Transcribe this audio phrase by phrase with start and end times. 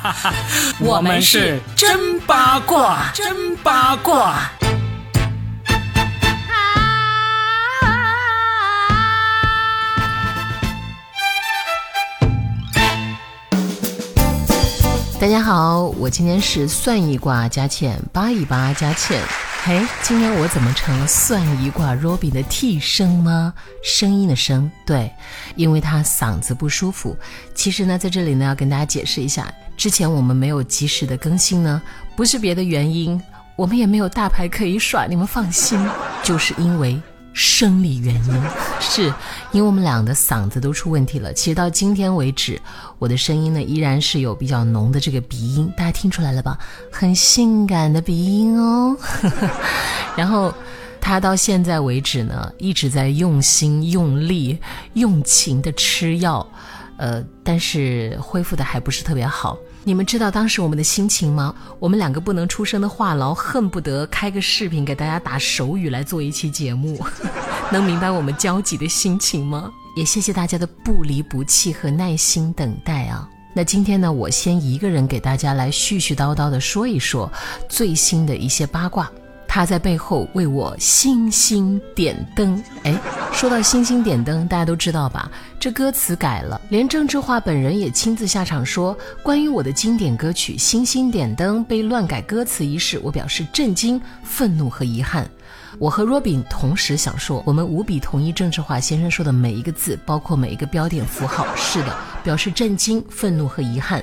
[0.80, 4.50] 我们是真八卦，真八卦。
[15.20, 19.22] 大家好，我今天是算一卦加欠，扒一扒加欠。
[19.64, 23.54] 嘿，今天我怎么成了算一卦 Robin 的替身吗？
[23.84, 25.08] 声音的声，对，
[25.54, 27.16] 因为他嗓子不舒服。
[27.54, 29.48] 其实呢，在这里呢，要跟大家解释一下，
[29.82, 31.82] 之前我们没有及时的更新呢，
[32.14, 33.20] 不是别的原因，
[33.56, 35.76] 我们也没有大牌可以耍，你们放心，
[36.22, 37.02] 就是因为。
[37.32, 38.42] 生理原因
[38.78, 39.06] 是
[39.50, 41.32] 因为我们俩的嗓子都出问题了。
[41.32, 42.60] 其实到今天为止，
[43.00, 46.56] 我的声音呢依然是有比较浓的这个鼻音，大家听出来了吧？
[46.92, 48.96] 很性感的鼻音哦。
[50.14, 50.54] 然后
[51.00, 54.56] 他到现在为止呢，一直在用心、用力、
[54.92, 56.46] 用情的吃药，
[56.96, 59.58] 呃，但是恢复的还不是特别好。
[59.84, 61.54] 你们知道当时我们的心情吗？
[61.80, 67.04] 我们两个不能出声的话痨，恨不得开个视频给大家打手语来做一期节目，
[67.72, 69.70] 能明白我们焦急的心情吗？
[69.96, 73.28] 也谢谢大家的不离不弃和耐心等待啊！
[73.54, 77.30] 那今天呢，我先一个人给大家来絮絮叨叨的说一说
[77.68, 79.10] 最新的一些八卦。
[79.54, 82.64] 他在背后为我星星点灯。
[82.84, 82.98] 哎，
[83.34, 85.30] 说到星星点灯，大家都知道吧？
[85.60, 95.28] 这歌词改了，连郑智化本人也亲自下场说，关于我的经典歌曲《星星点灯》被乱改歌词一事，我表示震惊、愤怒和遗憾。
[95.78, 101.46] 我和 Robin 同时想说，我们无比同意郑智化先生说的每一个字，包括每一个标点符号。
[101.54, 101.94] 是的，
[102.24, 104.02] 表示震惊、愤怒和遗憾。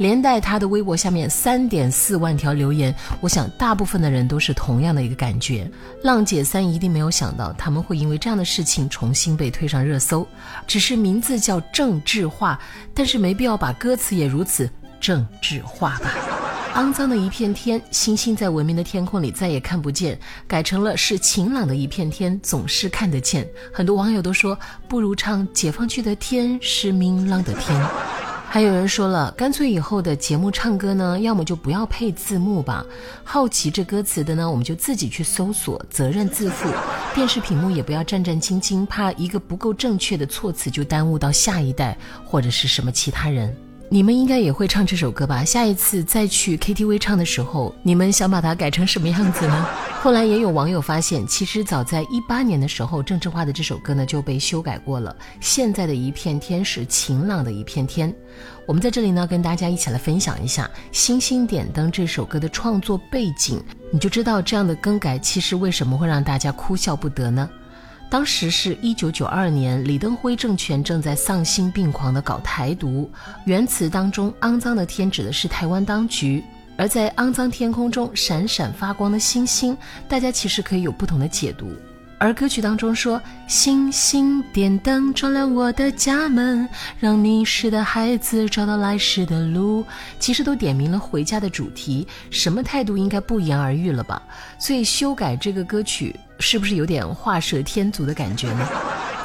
[0.00, 5.70] 连带他的微博下面三点四万条留言，我想大部分的人都是同样的一个感觉。
[6.02, 10.26] 浪姐三一定没有想到他们会因为这样的事情重新被推上热搜。
[10.66, 12.58] 只是名字叫政治化，
[12.94, 16.14] 但是没必要把歌词也如此政治化吧。
[16.76, 23.46] 肮脏的一片天，星星在文明的天空里再也看不见，改成了是晴朗的一片天，总是看得见。
[23.70, 24.58] 很多网友都说，
[24.88, 27.78] 不如唱解放区的天是明朗的天。
[28.52, 32.84] 还有人说了，干脆以后的节目唱歌呢，要么就不要配字幕吧。
[33.22, 36.68] 好奇这歌词的呢，我们就自己去搜索，责任自负。
[37.14, 43.56] 电视屏幕也不要战战兢兢，怕一个不够正确的措辞就耽误到下一代或者是什么其他人。
[43.92, 45.44] 你们应该也会唱这首歌吧？
[45.44, 49.66] 下一次再去 KTV 唱的时候，你们想把它改成什么样子呢？
[50.00, 55.14] 后来也有网友发现，其实早在一八年的时候，郑智化的这首歌呢就被修改过了。
[55.40, 58.14] 现在的一片天是晴朗的一片天。
[58.64, 67.50] 我们在这里呢跟大家一起来分享一下《星星点灯》这首歌的创作背景，你就知道这样的更改其实为什么会让大家哭笑不得呢？
[68.10, 73.08] 当时是一九九二年，李登辉政权正在丧心病狂地搞台独。
[73.44, 76.42] 原词当中“肮脏的天”指的是台湾当局，
[76.76, 79.78] 而在肮脏天空中闪闪发光的星星，
[80.08, 81.70] 大家其实可以有不同的解读。
[82.20, 89.82] 而歌曲当中说：“星星点灯，照亮我的家门，让迷失的孩子找到来时的路。”
[90.20, 94.22] 其实都点明了回家的主题，什么态度应该不言而喻了吧？
[94.58, 98.68] 所以修改这个歌曲，是不是有点画蛇添足的感觉呢？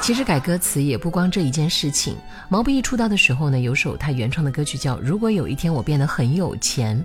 [0.00, 2.16] 其实改歌词也不光这一件事情。
[2.48, 6.96] 毛不易出道的时候呢，有首他原创的歌曲叫《如果有一天我变得很有钱》，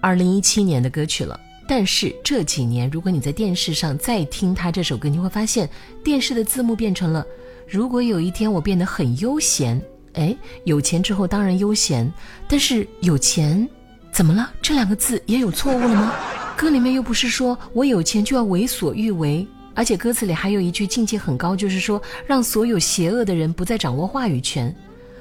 [0.00, 1.38] 二零一七年的歌曲了。
[1.70, 5.70] 但是这几年，如果你在电视上再听他这首歌，你会发现
[6.02, 7.24] 电视的字幕变成了
[7.64, 9.80] “如果有一天我变得很悠闲”。
[10.14, 12.12] 哎，有钱之后当然悠闲，
[12.48, 13.68] 但是有钱
[14.10, 14.50] 怎么了？
[14.60, 16.12] 这两个字也有错误了吗？
[16.56, 24.74] 歌里面又不是说我有钱就要为所欲为，而且歌词里还有一句境界很高，就是说让所有邪恶的人不再掌握话语权。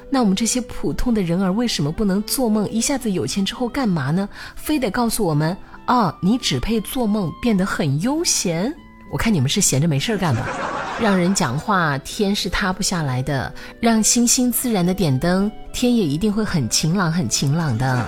[0.10, 4.28] 那我们这些普通的人儿为什么不能做梦一下子有钱之后干嘛呢？
[4.56, 5.56] 非得告诉我们？
[5.90, 8.72] 哦，你只配做梦，变得很悠闲。
[9.12, 10.46] 我看你们是闲着没事干吧？
[11.02, 18.06] 让人讲话，天是塌不下来的；让星星自然的点灯，天也一定会很晴朗，很晴朗的。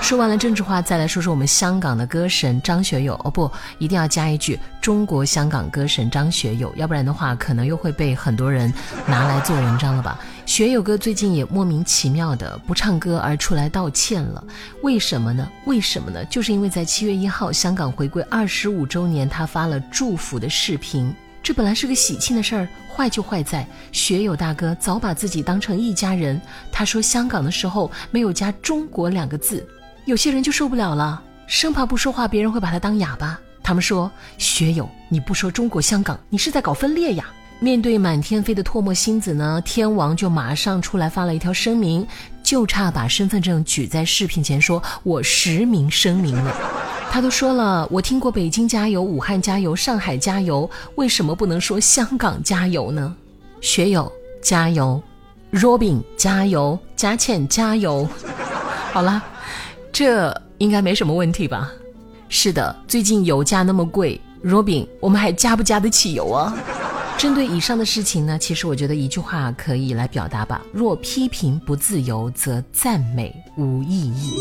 [0.00, 3.14] 说完了政治话，再来说说我们香港的歌神张学友。
[3.22, 3.48] 哦不，
[3.78, 8.72] 一定要加一句中国香港歌神张学友，要不然的话，可能又会被很多人
[9.06, 10.18] 拿来做文章了吧。
[10.46, 14.42] 学友哥最近也莫名其妙的不唱歌而出来道歉了，
[14.82, 15.48] 为什么呢？
[15.64, 16.24] 为什么呢？
[16.24, 21.14] 就是因为在七月一号香港回归二十五周年，他发了祝福的视频。
[21.40, 26.40] 这本来是个喜庆的事儿，坏就坏在学友大哥早把自己当成一家人。
[26.72, 29.64] 他说香港的时候没有加中国两个字。
[30.06, 33.38] 有些人就受不了了，生怕不说话别人会把他当哑巴。
[33.62, 37.26] 他们说：“学友，你不说中国香港，你是在搞分裂呀？
[37.60, 42.06] 面对满天飞的唾沫星子呢，天王就马上出来发了一条声明，
[42.42, 46.56] 就差把身份证举在视频前说“我实名声明了”。
[47.12, 53.14] 他都说了，我听过北京加油、武汉加油、上海加油，为什么不能说香港加油呢？
[53.60, 54.10] 学友
[54.42, 55.00] 加油
[55.52, 58.08] ，Robin 加油，佳倩加油。
[58.92, 59.22] 好了，
[60.02, 61.70] 这应该没什么问题吧？
[62.30, 66.56] 是的，最近油价那么贵，Robin，我们还加不加得起油啊？
[67.18, 74.32] 针对以上的事情呢，其实我觉得一句话可以来表达吧：若批评不自由，则赞美无意义。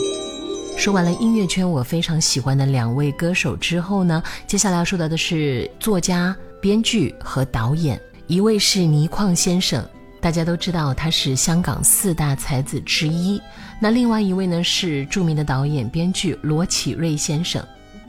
[0.78, 8.00] 说完了音乐圈我非常喜欢的两位歌手之后呢，接下来要说到的是作家、编剧和导演。
[8.28, 9.86] 一位是倪匡先生，
[10.22, 13.42] 大家都知道他是香港四大才子之一。
[13.80, 17.66] 那另外一位呢是著名的导演、编剧罗启瑞先生。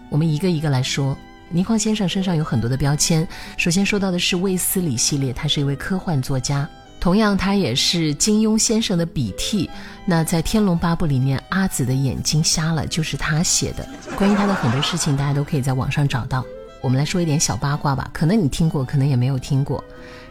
[0.09, 1.17] 我们一个一个来说。
[1.53, 3.27] 倪匡先生身上有很多的标签，
[3.57, 6.69] 首先说到的是卫斯理系列，他是一位科幻作家。
[7.01, 9.69] 同样，他也是金庸先生的笔替。
[10.05, 13.85] 那在《天龙八部》里面，阿紫的眼睛瞎了，就是他写的。
[14.17, 16.45] 关于他的很多事情，大家都可以在网上找到。
[16.81, 19.83] 我们来说一点小八卦吧，可能你听过，可能也没有听过。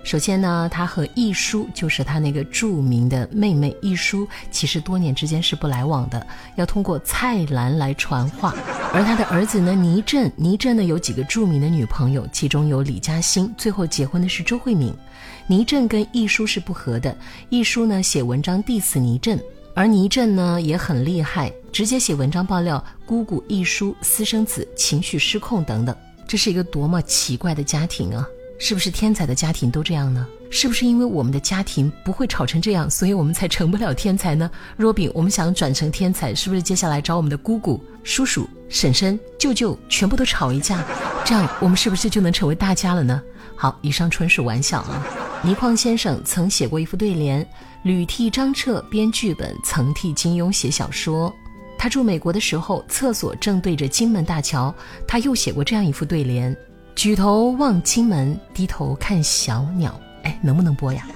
[0.04, 6.26] 首先呢，他和易舒，就是他那个著名的妹妹易舒，其实多年之间是不来往的，
[6.56, 8.56] 要通过蔡澜来传话。
[8.94, 14.94] 而他的儿子呢，倪震，倪震呢有几个著名的女朋友，其中有李嘉欣，最后结婚的是周慧敏。
[15.48, 17.16] 倪震跟易舒是不和的，
[17.50, 19.40] 易舒呢写文章 diss 倪震，
[19.76, 25.96] 而倪震呢也很厉害，直接写文章爆料姑姑易舒私生子情绪失控等等。
[26.30, 28.24] 这是一个多么奇怪的家庭啊！
[28.60, 30.28] 是不是天才的家庭都这样呢？
[30.52, 34.48] 是不是因为我们的家庭不会吵成这样，所以我们才成不了天才呢？
[34.78, 40.84] 若饼，我们想转成天才，是不是接下来找我们的姑姑、叔叔、婶婶、舅舅全部都吵一架，
[41.26, 43.20] 这样我们是不是就能成为大家了呢？
[43.56, 45.04] 好，以上纯属玩笑啊。
[45.42, 47.44] 倪匡先生曾写过一副对联
[47.82, 51.34] ：“屡替张彻编剧本，曾替金庸写小说。”
[51.82, 54.76] 他住美国的时候，厕所正对着金门大桥，
[55.08, 56.54] 他又写过这样一副对联
[56.94, 61.08] ：“举头望金门，低头看小鸟。”哎，能不能播呀？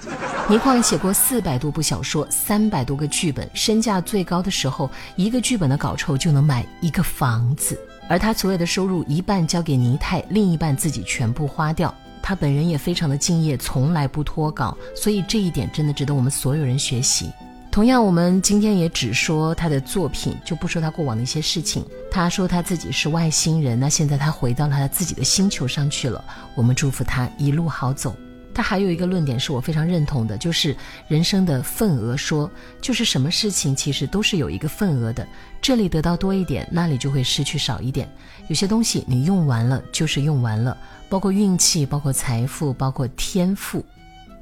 [0.48, 7.78] 倪匡写过四百多部小说，三百多个剧本，身价最高的时候，一个剧本的稿酬就能买一个房子。
[8.08, 11.94] 而他所有的收入，一半交给倪泰，另一半自己全部花掉。
[12.22, 17.30] 他本人也非常的敬业，从来不脱稿，所以这一点真的值得我们所有人学习。
[17.74, 21.84] 同样，我们今天也只说他的作品，就不说他过往的一些事情。
[22.12, 26.24] 他说他自己是外星人，那现在他回到了他自己的星球上去了。
[26.54, 28.16] 我们祝福他一路好走。
[28.54, 30.78] 他还有一个论点是我非常认同的，就是
[31.08, 32.48] 人生的份额说，
[32.80, 35.28] 就是什么事情其实都是有一个份额的，
[35.60, 38.08] 这里得到多一点，那里就会失去少一点。
[38.50, 40.78] 有些东西你用完了就是用完了，
[41.10, 43.84] 包括运气，包括财富，包括天赋。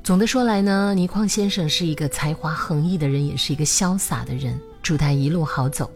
[0.03, 5.89] 总的说来呢，倪匡先生是一个才华横溢的人，也是一个潇洒的人，祝他一路好走。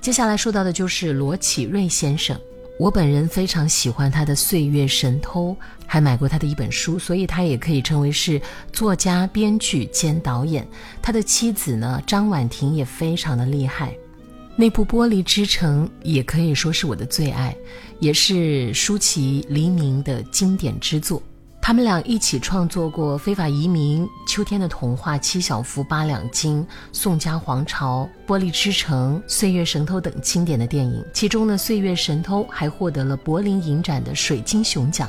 [0.00, 2.36] 接下来说到的就是罗启瑞先生。
[2.80, 5.52] 我本人非常喜欢他的《岁月神偷》，
[5.86, 8.42] 还买过他的一本书，所以他也可以称为是
[8.72, 10.66] 作家、编剧兼导演。
[11.00, 13.94] 他的妻子呢，张婉婷也非常的厉害。
[14.56, 17.56] 那部《玻璃之城》也可以说是我的最爱，
[18.00, 21.22] 也是舒淇、黎明的经典之作。
[21.66, 26.60] 他们俩一起创作过《非法移民》《秋天的童话》《七小福》《八两金》
[26.92, 35.08] 《宋家皇朝》《玻璃之城》《岁月神偷》等经典的电影，其中呢，《岁月神偷》还获得了柏林影展的水晶熊奖。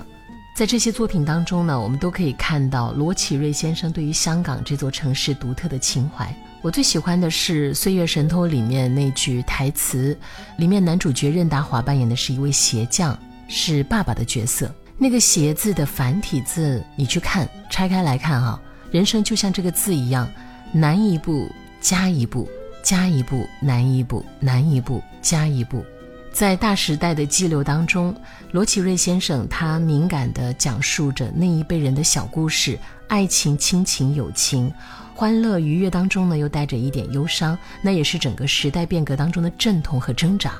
[0.55, 6.33] 在这些作品当中呢，我们都可以看到罗启瑞先生对于香港这座城市独特的情怀。
[6.61, 10.17] 我最喜欢的是《岁月神偷》里面那句台词，
[10.57, 13.19] 里面男主角任达华扮演的是一位鞋匠，
[13.49, 14.73] 是爸爸的角色。
[14.97, 18.59] 那个“鞋”字的繁体字，你去看，拆开来看啊，
[18.91, 20.29] 人生就像这个字一样，
[20.71, 22.49] 难一步加一步，
[22.81, 25.85] 加一步难一步，难一步加一步。
[26.31, 28.15] 在大时代的激流当中，
[28.51, 34.73] 罗启瑞先生他敏感地讲述着那一辈人的小故事，爱情、亲情、友情，
[35.13, 40.53] 欢乐愉悦当中呢，又带着一点忧伤，那也是整个时代变革当中的阵痛和挣扎。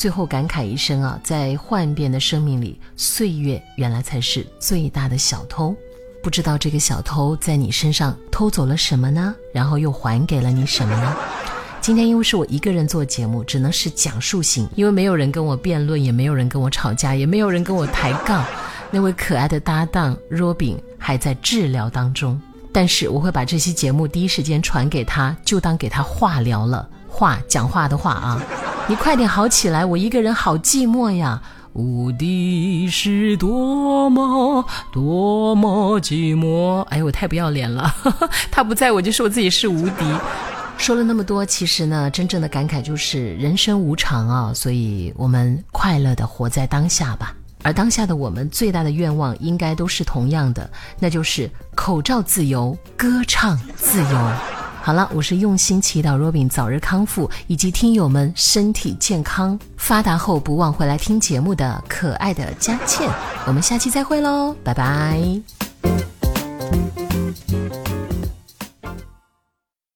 [0.00, 5.76] 最后感慨一声啊，在幻变的生命里，岁月原来才是最大的小偷。
[6.22, 9.34] 不知道这个小偷在你身上偷走了什么呢？
[9.52, 11.14] 然后又还给了你什么呢？
[11.82, 18.42] 今天因为是我一个人做节目，只能是讲述型，因为没有人跟我辩论，也没有人跟我吵架，也没有人跟我抬杠。
[18.90, 22.40] 那位可爱的搭档若饼还在治疗当中，
[22.72, 28.42] 但是我会把这期节目第一时间传给他，就当给他化疗了，话讲话的话啊。
[28.90, 31.40] 你快点好起来，我一个人好寂寞呀！
[31.74, 36.80] 无敌是多么多么寂寞。
[36.88, 37.94] 哎，我太不要脸了，
[38.50, 40.04] 他不在我就说我自己是无敌。
[40.76, 47.32] 说了那么多，其实呢，真正的感慨就是人生无常啊，所以我们快乐的活在当下吧。
[47.62, 50.68] 而当下的我们最大的愿望应该都是同样的，
[50.98, 54.32] 那就是口罩自由，歌唱自由。
[54.82, 63.08] 好了，我是用心祈祷 Robin 早日康复，以及听友们身体健康、发达后不忘回来听节目的可爱的佳倩。
[63.46, 65.20] 我们下期再会喽，拜拜。